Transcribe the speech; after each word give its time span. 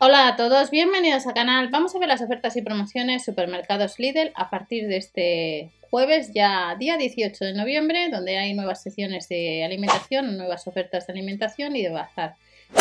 Hola 0.00 0.28
a 0.28 0.36
todos, 0.36 0.70
bienvenidos 0.70 1.26
al 1.26 1.34
canal. 1.34 1.70
Vamos 1.70 1.92
a 1.92 1.98
ver 1.98 2.06
las 2.06 2.22
ofertas 2.22 2.54
y 2.56 2.62
promociones 2.62 3.24
Supermercados 3.24 3.98
Lidl 3.98 4.30
a 4.36 4.48
partir 4.48 4.86
de 4.86 4.96
este 4.96 5.72
jueves, 5.90 6.30
ya 6.32 6.76
día 6.78 6.96
18 6.96 7.44
de 7.44 7.52
noviembre, 7.52 8.08
donde 8.08 8.38
hay 8.38 8.54
nuevas 8.54 8.80
secciones 8.80 9.28
de 9.28 9.64
alimentación, 9.64 10.36
nuevas 10.36 10.68
ofertas 10.68 11.08
de 11.08 11.14
alimentación 11.14 11.74
y 11.74 11.82
de 11.82 11.88
bazar. 11.88 12.36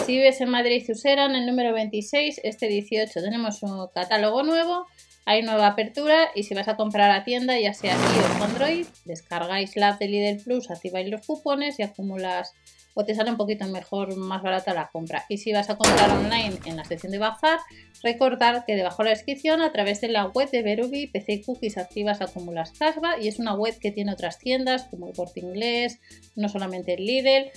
Si 0.05 0.15
vives 0.15 0.41
en 0.41 0.49
Madrid 0.49 0.85
y 0.87 0.91
Usera, 0.91 1.25
en 1.25 1.35
el 1.35 1.47
número 1.47 1.73
26, 1.73 2.41
este 2.43 2.67
18 2.67 3.19
tenemos 3.19 3.63
un 3.63 3.87
catálogo 3.87 4.43
nuevo, 4.43 4.85
hay 5.27 5.41
nueva 5.41 5.67
apertura 5.67 6.29
y 6.35 6.43
si 6.43 6.55
vas 6.55 6.69
a 6.69 6.77
comprar 6.77 7.11
a 7.11 7.25
tienda, 7.25 7.59
ya 7.59 7.73
sea 7.73 7.95
aquí 7.95 8.17
o 8.39 8.43
Android, 8.45 8.87
descargáis 9.03 9.75
la 9.75 9.89
app 9.89 9.99
de 9.99 10.07
Lidl 10.07 10.41
Plus, 10.41 10.71
activáis 10.71 11.09
los 11.09 11.27
cupones 11.27 11.77
y 11.79 11.83
acumulas 11.83 12.53
o 12.93 13.03
te 13.03 13.13
sale 13.13 13.29
un 13.29 13.35
poquito 13.35 13.67
mejor, 13.67 14.15
más 14.15 14.41
barata 14.41 14.73
la 14.73 14.87
compra. 14.87 15.25
Y 15.27 15.37
si 15.37 15.51
vas 15.51 15.69
a 15.69 15.75
comprar 15.75 16.09
online 16.11 16.57
en 16.63 16.77
la 16.77 16.85
sección 16.85 17.11
de 17.11 17.17
bazar, 17.17 17.59
recordar 18.03 18.63
que 18.65 18.77
debajo 18.77 19.03
de 19.03 19.09
la 19.09 19.15
descripción 19.15 19.61
a 19.61 19.73
través 19.73 19.99
de 19.99 20.07
la 20.07 20.27
web 20.27 20.49
de 20.49 20.63
Verubi, 20.63 21.07
PC 21.07 21.41
Cookies 21.45 21.77
activas 21.77 22.21
acumulas 22.21 22.71
casva 22.71 23.19
y 23.19 23.27
es 23.27 23.37
una 23.37 23.53
web 23.53 23.77
que 23.79 23.91
tiene 23.91 24.13
otras 24.13 24.39
tiendas 24.39 24.85
como 24.85 25.09
el 25.09 25.13
Corte 25.13 25.41
Inglés, 25.41 25.99
no 26.37 26.47
solamente 26.47 26.93
el 26.93 27.05
Lidl, 27.05 27.51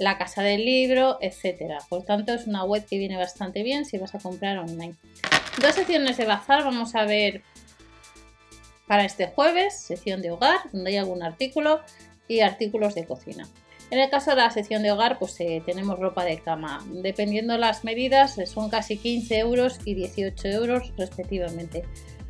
la 0.00 0.16
Casa 0.16 0.42
del 0.42 0.64
Libro, 0.64 1.18
etcétera. 1.20 1.76
Por 1.90 2.04
tanto, 2.04 2.32
es 2.32 2.46
una 2.46 2.64
web 2.64 2.86
que 2.86 2.96
viene 2.96 3.18
bastante 3.18 3.62
bien 3.62 3.84
si 3.84 3.98
vas 3.98 4.14
a 4.14 4.18
comprar 4.18 4.56
online. 4.56 4.94
Dos 5.60 5.74
secciones 5.74 6.18
de 6.18 6.26
bazar 6.26 6.64
vamos 6.64 6.94
a 6.94 7.04
ver 7.04 7.42
para 8.86 9.04
este 9.04 9.28
jueves, 9.28 9.74
sección 9.78 10.20
de 10.20 10.30
hogar, 10.30 10.58
donde 10.70 10.90
hay 10.90 10.96
algún 10.98 11.22
artículo 11.22 11.80
y 12.28 12.40
artículos 12.40 12.94
de 12.94 13.06
cocina. 13.06 13.48
En 13.90 13.98
el 13.98 14.10
caso 14.10 14.30
de 14.30 14.36
la 14.36 14.50
sección 14.50 14.82
de 14.82 14.90
hogar, 14.90 15.18
pues 15.18 15.40
eh, 15.40 15.62
tenemos 15.64 15.98
ropa 15.98 16.24
de 16.24 16.38
cama. 16.40 16.84
Dependiendo 16.90 17.56
las 17.56 17.84
medidas, 17.84 18.36
eh, 18.36 18.46
son 18.46 18.68
casi 18.68 18.98
15 18.98 19.38
euros 19.38 19.78
y 19.86 19.94
18 19.94 20.48
euros 20.48 20.92
respectivamente. 20.98 21.84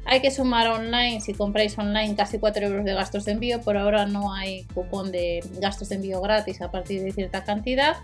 Hay 0.05 0.21
que 0.21 0.31
sumar 0.31 0.69
online, 0.69 1.21
si 1.21 1.35
compráis 1.35 1.77
online, 1.79 2.15
casi 2.15 2.39
4 2.39 2.67
euros 2.67 2.85
de 2.85 2.95
gastos 2.95 3.25
de 3.25 3.33
envío. 3.33 3.61
Por 3.61 3.77
ahora 3.77 4.07
no 4.07 4.33
hay 4.35 4.65
cupón 4.73 5.11
de 5.11 5.43
gastos 5.59 5.89
de 5.89 5.97
envío 5.97 6.21
gratis 6.21 6.61
a 6.61 6.71
partir 6.71 7.03
de 7.03 7.11
cierta 7.11 7.43
cantidad. 7.43 7.97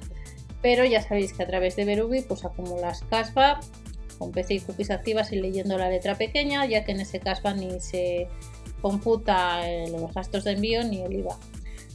Pero 0.62 0.84
ya 0.84 1.00
sabéis 1.00 1.32
que 1.32 1.44
a 1.44 1.46
través 1.46 1.76
de 1.76 1.84
Berubi 1.84 2.22
pues 2.22 2.44
acumulas 2.44 3.04
caspa 3.08 3.60
con 4.18 4.32
PC 4.32 4.54
y 4.54 4.60
cookies 4.60 4.90
activas 4.90 5.32
y 5.32 5.36
leyendo 5.36 5.78
la 5.78 5.88
letra 5.88 6.16
pequeña, 6.16 6.66
ya 6.66 6.84
que 6.84 6.92
en 6.92 7.00
ese 7.00 7.20
caspa 7.20 7.54
ni 7.54 7.80
se 7.80 8.28
computa 8.80 9.68
eh, 9.68 9.88
los 9.90 10.12
gastos 10.12 10.44
de 10.44 10.52
envío 10.52 10.82
ni 10.84 11.02
el 11.02 11.12
IVA. 11.12 11.38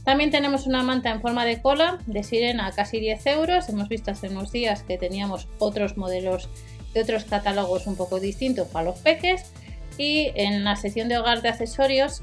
También 0.04 0.30
tenemos 0.30 0.66
una 0.66 0.82
manta 0.82 1.10
en 1.10 1.20
forma 1.20 1.44
de 1.44 1.60
cola 1.60 1.98
de 2.06 2.22
sirena 2.22 2.66
a 2.66 2.72
casi 2.72 2.98
10 2.98 3.26
euros. 3.26 3.68
Hemos 3.68 3.90
visto 3.90 4.10
hace 4.10 4.28
unos 4.28 4.50
días 4.50 4.82
que 4.82 4.96
teníamos 4.96 5.48
otros 5.58 5.98
modelos 5.98 6.48
de 6.94 7.02
otros 7.02 7.24
catálogos 7.24 7.86
un 7.86 7.94
poco 7.94 8.18
distintos 8.18 8.68
para 8.68 8.86
los 8.86 8.98
peques. 9.00 9.52
Y 9.98 10.30
en 10.34 10.64
la 10.64 10.76
sección 10.76 11.08
de 11.08 11.18
hogar 11.18 11.42
de 11.42 11.50
accesorios 11.50 12.22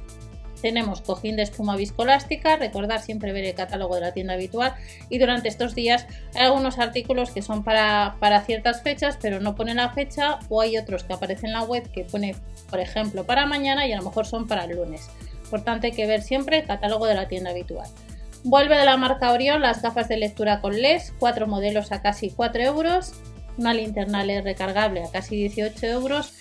tenemos 0.62 1.02
cojín 1.02 1.36
de 1.36 1.44
espuma 1.44 1.76
viscolástica, 1.76 2.56
recordar 2.58 3.02
siempre 3.02 3.34
ver 3.34 3.46
el 3.46 3.56
catálogo 3.56 3.96
de 3.96 4.02
la 4.02 4.14
tienda 4.14 4.34
habitual 4.34 4.74
y 5.10 5.18
durante 5.18 5.48
estos 5.48 5.76
días 5.76 6.08
hay 6.34 6.46
algunos 6.46 6.80
artículos 6.80 7.32
que 7.32 7.42
son 7.42 7.64
para, 7.64 8.16
para 8.20 8.42
ciertas 8.42 8.82
fechas 8.82 9.18
pero 9.22 9.40
no 9.40 9.56
ponen 9.56 9.78
la 9.78 9.92
fecha 9.92 10.40
o 10.50 10.62
hay 10.62 10.78
otros 10.78 11.04
que 11.04 11.14
aparecen 11.14 11.48
en 11.48 11.54
la 11.54 11.64
web 11.64 11.90
que 11.92 12.06
pone 12.06 12.36
por 12.70 12.80
ejemplo 12.80 13.26
para 13.26 13.46
mañana 13.46 13.86
y 13.86 13.94
a 13.94 13.98
lo 13.98 14.04
mejor 14.04 14.26
son 14.26 14.48
para 14.48 14.66
el 14.66 14.76
lunes. 14.76 15.10
Hay 15.82 15.92
que 15.92 16.06
ver 16.06 16.22
siempre 16.22 16.60
el 16.60 16.66
catálogo 16.66 17.06
de 17.06 17.16
la 17.16 17.28
tienda 17.28 17.52
habitual. 17.52 17.88
Vuelve 18.44 18.78
de 18.78 18.86
la 18.86 18.98
marca 18.98 19.32
Orion 19.32 19.62
las 19.62 19.82
gafas 19.82 20.08
de 20.10 20.18
lectura 20.18 20.60
con 20.60 20.80
LES, 20.80 21.14
cuatro 21.18 21.48
modelos 21.48 21.92
a 21.92 22.02
casi 22.02 22.30
4 22.30 22.62
euros, 22.62 23.14
una 23.58 23.74
linterna 23.74 24.24
LED 24.24 24.44
recargable 24.44 25.04
a 25.04 25.12
casi 25.12 25.36
18 25.38 25.86
euros 25.88 26.34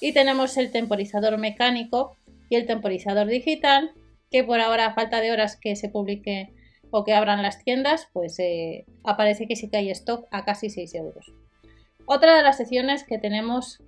y 0.00 0.12
tenemos 0.12 0.56
el 0.56 0.70
temporizador 0.70 1.36
mecánico 1.36 2.16
y 2.50 2.56
el 2.56 2.66
temporizador 2.66 3.26
digital 3.26 3.92
que 4.30 4.44
por 4.44 4.60
ahora 4.60 4.86
a 4.86 4.94
falta 4.94 5.22
de 5.22 5.32
horas 5.32 5.56
que 5.56 5.74
se 5.74 5.88
publique 5.88 6.52
o 6.90 7.04
que 7.04 7.14
abran 7.14 7.42
las 7.42 7.64
tiendas 7.64 8.08
pues 8.12 8.38
eh, 8.38 8.84
aparece 9.04 9.46
que 9.46 9.56
sí 9.56 9.70
que 9.70 9.78
hay 9.78 9.90
stock 9.90 10.26
a 10.30 10.44
casi 10.44 10.68
6 10.68 10.94
euros. 10.96 11.32
Otra 12.04 12.36
de 12.36 12.42
las 12.42 12.58
secciones 12.58 13.04
que 13.04 13.16
tenemos 13.16 13.82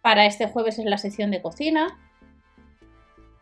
para 0.00 0.26
este 0.26 0.48
jueves 0.48 0.80
es 0.80 0.86
la 0.86 0.98
sección 0.98 1.30
de 1.30 1.40
cocina 1.40 1.96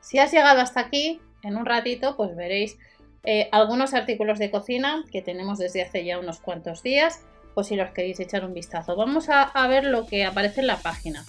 si 0.00 0.18
has 0.18 0.32
llegado 0.32 0.60
hasta 0.60 0.80
aquí, 0.80 1.20
en 1.42 1.56
un 1.56 1.66
ratito, 1.66 2.16
pues 2.16 2.34
veréis 2.34 2.78
eh, 3.22 3.48
algunos 3.52 3.94
artículos 3.94 4.38
de 4.38 4.50
cocina 4.50 5.04
que 5.12 5.22
tenemos 5.22 5.58
desde 5.58 5.82
hace 5.82 6.04
ya 6.04 6.18
unos 6.18 6.40
cuantos 6.40 6.82
días, 6.82 7.20
pues 7.54 7.68
si 7.68 7.76
los 7.76 7.90
queréis 7.90 8.18
echar 8.18 8.44
un 8.44 8.54
vistazo. 8.54 8.96
Vamos 8.96 9.28
a, 9.28 9.66
ver 9.68 9.84
lo 9.84 10.06
que 10.06 10.24
aparece 10.24 10.62
en 10.62 10.66
la 10.66 10.78
página. 10.78 11.24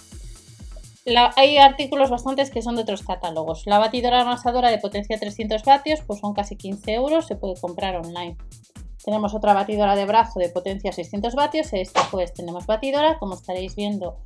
Hay 1.36 1.56
artículos 1.58 2.10
bastantes 2.10 2.50
que 2.50 2.62
son 2.62 2.76
de 2.76 2.82
otros 2.82 3.02
catálogos. 3.02 3.64
La 3.66 3.78
batidora 3.78 4.20
amasadora 4.20 4.70
de 4.70 4.78
potencia 4.78 5.18
300 5.18 5.62
vatios, 5.64 6.00
pues 6.06 6.20
son 6.20 6.32
casi 6.32 6.56
15 6.56 6.94
euros, 6.94 7.26
se 7.26 7.36
puede 7.36 7.60
comprar 7.60 7.96
online. 7.96 8.36
Tenemos 9.04 9.34
otra 9.34 9.52
batidora 9.52 9.96
de 9.96 10.06
brazo 10.06 10.38
de 10.38 10.48
potencia 10.48 10.92
600 10.92 11.34
vatios. 11.34 11.72
Esta 11.72 12.06
pues 12.10 12.32
tenemos 12.32 12.66
batidora, 12.66 13.18
como 13.18 13.34
estaréis 13.34 13.74
viendo 13.74 14.18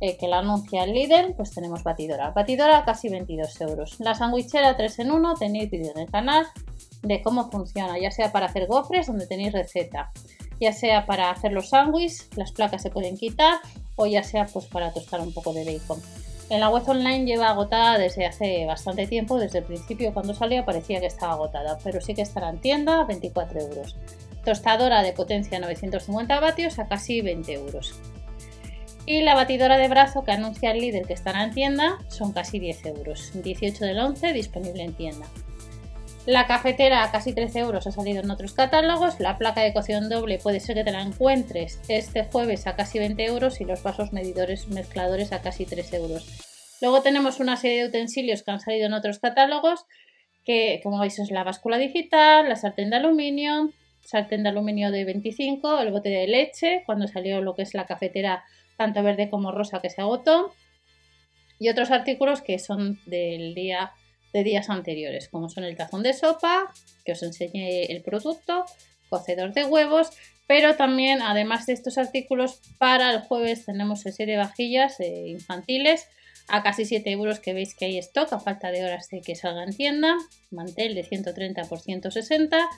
eh, 0.00 0.16
que 0.16 0.26
la 0.26 0.40
anuncia 0.40 0.82
el 0.82 0.92
líder, 0.92 1.34
pues 1.36 1.52
tenemos 1.52 1.84
batidora. 1.84 2.30
Batidora 2.32 2.84
casi 2.84 3.08
22 3.08 3.60
euros. 3.60 4.00
La 4.00 4.14
sandwichera 4.14 4.76
3 4.76 4.98
en 5.00 5.12
1, 5.12 5.34
tenéis 5.34 5.70
vídeo 5.70 5.92
en 5.94 6.02
el 6.02 6.10
canal 6.10 6.46
de 7.02 7.22
cómo 7.22 7.50
funciona, 7.50 7.98
ya 7.98 8.10
sea 8.10 8.32
para 8.32 8.46
hacer 8.46 8.66
gofres, 8.66 9.06
donde 9.06 9.26
tenéis 9.26 9.52
receta, 9.52 10.10
ya 10.60 10.72
sea 10.72 11.06
para 11.06 11.30
hacer 11.30 11.52
los 11.52 11.68
sándwiches, 11.68 12.28
las 12.36 12.50
placas 12.52 12.82
se 12.82 12.90
pueden 12.90 13.16
quitar, 13.16 13.60
o 13.96 14.06
ya 14.06 14.22
sea 14.22 14.46
pues 14.46 14.66
para 14.66 14.92
tostar 14.92 15.20
un 15.20 15.32
poco 15.32 15.52
de 15.52 15.64
bacon. 15.64 16.00
En 16.50 16.60
la 16.60 16.68
web 16.68 16.86
online 16.86 17.24
lleva 17.24 17.48
agotada 17.48 17.96
desde 17.98 18.26
hace 18.26 18.66
bastante 18.66 19.06
tiempo, 19.06 19.38
desde 19.38 19.60
el 19.60 19.64
principio 19.64 20.12
cuando 20.12 20.34
salió 20.34 20.64
parecía 20.64 21.00
que 21.00 21.06
estaba 21.06 21.32
agotada, 21.32 21.78
pero 21.82 22.00
sí 22.00 22.14
que 22.14 22.22
estará 22.22 22.50
en 22.50 22.58
tienda 22.58 23.04
24 23.04 23.60
euros. 23.60 23.96
Tostadora 24.44 25.02
de 25.02 25.14
potencia 25.14 25.58
950 25.58 26.40
vatios 26.40 26.78
a 26.78 26.86
casi 26.86 27.22
20 27.22 27.52
euros. 27.54 27.94
Y 29.06 29.22
la 29.22 29.34
batidora 29.34 29.78
de 29.78 29.88
brazo 29.88 30.24
que 30.24 30.32
anuncia 30.32 30.70
el 30.70 30.80
líder 30.80 31.06
que 31.06 31.14
estará 31.14 31.44
en 31.44 31.52
tienda 31.52 31.98
son 32.08 32.32
casi 32.32 32.58
10 32.58 32.86
euros. 32.86 33.32
18 33.34 33.84
del 33.84 33.98
11 33.98 34.32
disponible 34.34 34.82
en 34.82 34.94
tienda. 34.94 35.26
La 36.26 36.46
cafetera 36.46 37.04
a 37.04 37.12
casi 37.12 37.34
13 37.34 37.58
euros 37.58 37.86
ha 37.86 37.92
salido 37.92 38.22
en 38.22 38.30
otros 38.30 38.54
catálogos. 38.54 39.20
La 39.20 39.36
placa 39.36 39.60
de 39.60 39.74
cocción 39.74 40.08
doble 40.08 40.38
puede 40.38 40.58
ser 40.58 40.76
que 40.76 40.84
te 40.84 40.90
la 40.90 41.02
encuentres 41.02 41.78
este 41.88 42.24
jueves 42.24 42.66
a 42.66 42.76
casi 42.76 42.98
20 42.98 43.26
euros 43.26 43.60
y 43.60 43.66
los 43.66 43.82
vasos 43.82 44.14
medidores 44.14 44.68
mezcladores 44.68 45.32
a 45.32 45.42
casi 45.42 45.66
3 45.66 45.92
euros. 45.92 46.26
Luego 46.80 47.02
tenemos 47.02 47.40
una 47.40 47.58
serie 47.58 47.82
de 47.82 47.88
utensilios 47.88 48.42
que 48.42 48.50
han 48.52 48.60
salido 48.60 48.86
en 48.86 48.94
otros 48.94 49.18
catálogos 49.18 49.84
que 50.46 50.80
como 50.82 50.98
veis 50.98 51.18
es 51.18 51.30
la 51.30 51.44
báscula 51.44 51.78
digital, 51.78 52.48
la 52.48 52.56
sartén 52.56 52.90
de 52.90 52.96
aluminio, 52.96 53.70
sartén 54.02 54.42
de 54.42 54.50
aluminio 54.50 54.90
de 54.90 55.04
25, 55.04 55.80
el 55.80 55.90
bote 55.90 56.10
de 56.10 56.26
leche, 56.26 56.82
cuando 56.86 57.08
salió 57.08 57.40
lo 57.40 57.54
que 57.54 57.62
es 57.62 57.74
la 57.74 57.86
cafetera 57.86 58.44
tanto 58.76 59.02
verde 59.02 59.30
como 59.30 59.52
rosa 59.52 59.80
que 59.80 59.90
se 59.90 60.02
agotó, 60.02 60.54
y 61.58 61.68
otros 61.68 61.90
artículos 61.90 62.42
que 62.42 62.58
son 62.58 63.00
del 63.06 63.54
día 63.54 63.92
de 64.34 64.44
días 64.44 64.68
anteriores, 64.68 65.28
como 65.28 65.48
son 65.48 65.64
el 65.64 65.76
tazón 65.76 66.02
de 66.02 66.12
sopa, 66.12 66.74
que 67.04 67.12
os 67.12 67.22
enseñé 67.22 67.84
el 67.84 68.02
producto, 68.02 68.66
cocedor 69.08 69.54
de 69.54 69.64
huevos, 69.64 70.10
pero 70.46 70.74
también, 70.76 71.22
además 71.22 71.66
de 71.66 71.72
estos 71.72 71.96
artículos, 71.96 72.60
para 72.78 73.12
el 73.12 73.20
jueves 73.20 73.64
tenemos 73.64 74.04
el 74.04 74.12
serie 74.12 74.34
de 74.34 74.42
vajillas 74.42 74.98
eh, 74.98 75.28
infantiles 75.28 76.08
a 76.48 76.62
casi 76.62 76.84
7 76.84 77.10
euros 77.10 77.38
que 77.38 77.54
veis 77.54 77.74
que 77.74 77.86
hay 77.86 77.98
stock 77.98 78.30
a 78.32 78.40
falta 78.40 78.70
de 78.70 78.84
horas 78.84 79.08
de 79.08 79.22
que 79.22 79.36
salga 79.36 79.62
en 79.62 79.74
tienda, 79.74 80.16
mantel 80.50 80.94
de 80.94 81.04
130 81.04 81.62
x 81.62 81.82
160 81.84 82.68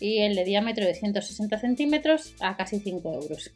y 0.00 0.22
el 0.22 0.34
de 0.34 0.44
diámetro 0.44 0.84
de 0.86 0.94
160 0.94 1.58
centímetros 1.58 2.34
a 2.40 2.56
casi 2.56 2.80
5 2.80 3.12
euros. 3.12 3.52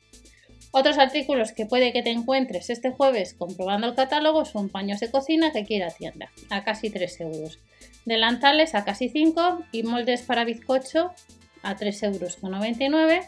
Otros 0.78 0.98
artículos 0.98 1.52
que 1.52 1.64
puede 1.64 1.90
que 1.94 2.02
te 2.02 2.10
encuentres 2.10 2.68
este 2.68 2.90
jueves 2.90 3.32
comprobando 3.32 3.86
el 3.86 3.94
catálogo 3.94 4.44
son 4.44 4.68
paños 4.68 5.00
de 5.00 5.10
cocina 5.10 5.50
que 5.50 5.64
quiera 5.64 5.88
tienda, 5.88 6.30
a 6.50 6.64
casi 6.64 6.90
3 6.90 7.20
euros. 7.22 7.58
Delantales 8.04 8.74
a 8.74 8.84
casi 8.84 9.08
5 9.08 9.62
y 9.72 9.84
moldes 9.84 10.20
para 10.20 10.44
bizcocho 10.44 11.12
a 11.62 11.76
3,99 11.76 12.82
euros. 12.82 13.26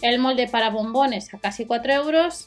El 0.00 0.20
molde 0.20 0.46
para 0.46 0.70
bombones 0.70 1.34
a 1.34 1.38
casi 1.40 1.64
4 1.66 1.92
euros 1.92 2.46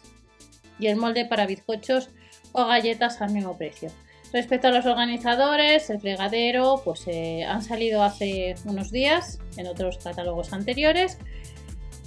y 0.79 0.87
el 0.87 0.95
molde 0.95 1.25
para 1.25 1.45
bizcochos 1.45 2.09
o 2.53 2.65
galletas 2.65 3.19
al 3.19 3.33
mismo 3.33 3.57
precio. 3.57 3.91
Respecto 4.31 4.69
a 4.69 4.71
los 4.71 4.85
organizadores, 4.85 5.89
el 5.89 5.99
fregadero, 5.99 6.81
pues 6.85 7.03
eh, 7.07 7.43
han 7.43 7.61
salido 7.61 8.03
hace 8.03 8.55
unos 8.63 8.89
días 8.89 9.39
en 9.57 9.67
otros 9.67 9.97
catálogos 9.97 10.53
anteriores 10.53 11.17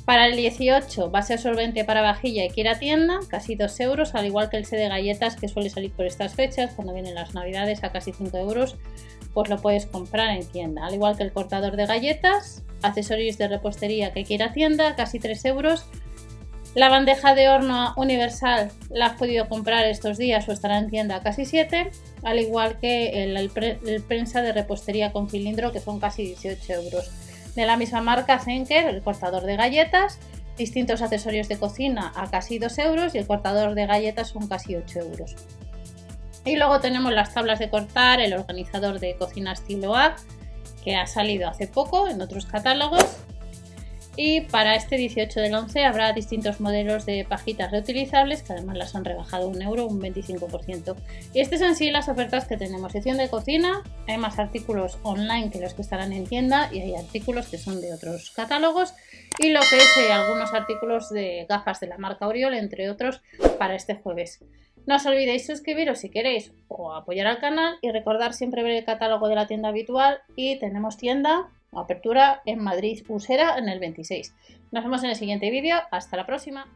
para 0.06 0.29
el 0.29 0.37
18, 0.37 1.11
base 1.11 1.37
solvente 1.37 1.85
para 1.85 2.00
vajilla 2.00 2.44
y 2.44 2.50
quiera 2.50 2.79
tienda, 2.79 3.19
casi 3.29 3.56
2 3.56 3.81
euros, 3.81 4.14
al 4.14 4.25
igual 4.25 4.49
que 4.49 4.56
el 4.56 4.64
set 4.64 4.79
de 4.79 4.88
galletas 4.88 5.35
que 5.35 5.49
suele 5.49 5.69
salir 5.69 5.91
por 5.91 6.06
estas 6.06 6.35
fechas, 6.35 6.73
cuando 6.75 6.94
vienen 6.94 7.17
las 7.17 7.35
navidades 7.35 7.82
a 7.82 7.91
casi 7.91 8.12
5 8.12 8.38
euros, 8.38 8.76
pues 9.35 9.50
lo 9.50 9.58
puedes 9.58 9.87
comprar 9.87 10.31
en 10.31 10.47
tienda. 10.47 10.87
Al 10.87 10.94
igual 10.94 11.17
que 11.17 11.25
el 11.25 11.32
cortador 11.32 11.76
de 11.76 11.87
galletas, 11.87 12.62
accesorios 12.82 13.37
de 13.37 13.49
repostería 13.49 14.12
que 14.12 14.25
quiera 14.25 14.53
tienda, 14.53 14.94
casi 14.94 15.19
3 15.19 15.44
euros, 15.47 15.87
La 16.76 16.91
bandeja 16.91 17.35
de 17.35 17.49
horno 17.49 17.94
universal 17.97 18.70
la 18.91 19.06
has 19.06 19.12
podido 19.14 19.49
comprar 19.49 19.87
estos 19.87 20.19
días 20.19 20.47
o 20.47 20.53
estará 20.53 20.76
en 20.76 20.91
tienda 20.91 21.23
casi 21.23 21.47
7, 21.47 21.91
al 22.23 22.38
igual 22.38 22.79
que 22.79 23.25
el, 23.25 23.50
prensa 24.03 24.43
de 24.43 24.53
repostería 24.53 25.11
con 25.11 25.31
cilindro 25.31 25.73
que 25.73 25.81
son 25.81 25.99
casi 25.99 26.25
18 26.25 26.73
euros. 26.75 27.11
De 27.56 27.67
la 27.67 27.76
misma 27.76 28.03
marca 28.03 28.38
Zenker, 28.38 28.87
el 28.87 29.03
cortador 29.03 29.44
de 29.44 29.56
galletas, 29.56 30.19
distintos 30.58 31.00
accesorios 31.00 31.49
de 31.49 31.58
cocina 31.58 32.12
a 32.14 32.31
casi 32.31 32.58
2 32.58 32.79
euros 32.79 33.14
y 33.14 33.19
el 33.19 33.26
cortador 33.26 33.75
de 33.75 33.87
galletas 33.87 34.29
son 34.29 34.47
casi 34.47 34.76
8 34.76 35.00
euros. 35.00 35.35
Y 36.44 36.56
luego 36.56 36.81
tenemos 36.81 37.12
las 37.12 37.32
tablas 37.32 37.58
de 37.58 37.70
cortar, 37.70 38.20
el 38.20 38.35
organizador 38.35 39.00
de 39.00 39.17
cocina 39.17 39.53
estilo 39.53 39.97
A, 39.97 40.17
que 40.85 40.97
ha 40.97 41.06
salido 41.06 41.49
hace 41.49 41.67
poco 41.67 42.06
en 42.08 42.20
otros 42.20 42.47
catálogos 42.47 43.05
y 44.16 44.40
para 44.42 44.74
este 44.74 44.96
18 44.96 45.40
del 45.40 45.54
11 45.54 45.84
habrá 45.84 46.12
distintos 46.12 46.60
modelos 46.60 47.04
de 47.04 47.24
pajitas 47.28 47.70
reutilizables 47.70 48.42
que 48.42 48.54
además 48.54 48.76
las 48.76 48.94
han 48.94 49.04
rebajado 49.04 49.48
un 49.48 49.60
euro, 49.60 49.86
un 49.86 50.00
25%. 50.00 50.96
Y 51.34 51.40
estas 51.40 51.60
son 51.60 51.76
sí 51.76 51.90
las 51.90 52.08
ofertas 52.08 52.46
que 52.46 52.56
tenemos. 52.56 52.92
Sección 52.92 53.18
de 53.18 53.28
cocina, 53.28 53.82
hay 54.08 54.16
más 54.16 54.38
artículos 54.38 54.98
online 55.02 55.50
que 55.50 55.60
los 55.60 55.74
que 55.74 55.82
estarán 55.82 56.12
en 56.12 56.26
tienda 56.26 56.70
y 56.72 56.80
hay 56.80 56.94
artículos 56.94 57.48
que 57.48 57.58
son 57.58 57.80
de 57.80 57.92
otros 57.92 58.30
catálogos 58.30 58.94
y 59.38 59.50
lo 59.50 59.60
que 59.60 59.76
es 59.76 59.96
eh, 59.98 60.12
algunos 60.12 60.54
artículos 60.54 61.10
de 61.10 61.46
gafas 61.48 61.80
de 61.80 61.88
la 61.88 61.98
marca 61.98 62.26
Oriol, 62.26 62.54
entre 62.54 62.88
otros, 62.88 63.20
para 63.58 63.74
este 63.74 63.96
jueves. 63.96 64.40
No 64.86 64.96
os 64.96 65.06
olvidéis 65.06 65.46
suscribiros 65.46 65.98
si 65.98 66.10
queréis 66.10 66.52
o 66.69 66.94
apoyar 66.94 67.26
al 67.26 67.38
canal 67.38 67.76
y 67.82 67.90
recordar 67.90 68.34
siempre 68.34 68.62
ver 68.62 68.72
el 68.72 68.84
catálogo 68.84 69.28
de 69.28 69.34
la 69.34 69.48
tienda 69.48 69.70
habitual 69.70 70.20
y 70.36 70.58
tenemos 70.60 70.96
tienda 70.96 71.48
Apertura 71.72 72.42
en 72.46 72.62
Madrid 72.62 73.04
Usera 73.08 73.58
en 73.58 73.68
el 73.68 73.80
26. 73.80 74.34
Nos 74.70 74.84
vemos 74.84 75.04
en 75.04 75.10
el 75.10 75.16
siguiente 75.16 75.50
vídeo. 75.50 75.76
Hasta 75.90 76.16
la 76.16 76.26
próxima. 76.26 76.66